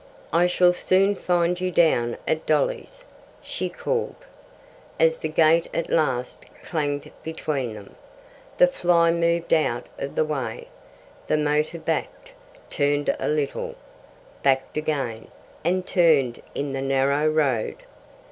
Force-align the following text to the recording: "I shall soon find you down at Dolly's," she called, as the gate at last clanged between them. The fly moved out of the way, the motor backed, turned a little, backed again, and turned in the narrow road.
"I 0.33 0.47
shall 0.47 0.73
soon 0.73 1.13
find 1.13 1.61
you 1.61 1.69
down 1.69 2.17
at 2.27 2.47
Dolly's," 2.47 3.05
she 3.39 3.69
called, 3.69 4.15
as 4.99 5.19
the 5.19 5.27
gate 5.29 5.69
at 5.75 5.91
last 5.91 6.43
clanged 6.63 7.11
between 7.21 7.75
them. 7.75 7.95
The 8.57 8.65
fly 8.65 9.11
moved 9.11 9.53
out 9.53 9.85
of 9.99 10.15
the 10.15 10.25
way, 10.25 10.69
the 11.27 11.37
motor 11.37 11.77
backed, 11.77 12.33
turned 12.71 13.15
a 13.19 13.29
little, 13.29 13.75
backed 14.41 14.75
again, 14.75 15.27
and 15.63 15.85
turned 15.85 16.41
in 16.55 16.73
the 16.73 16.81
narrow 16.81 17.27
road. 17.27 17.83